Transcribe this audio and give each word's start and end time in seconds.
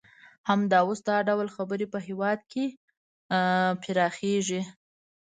همدا 0.49 0.79
اوس 0.85 0.99
دا 1.07 1.17
ډول 1.27 1.47
خبرې 1.55 1.85
په 1.93 1.99
هېواد 2.07 2.39
کې 2.51 2.65
پراخیږي 3.81 4.61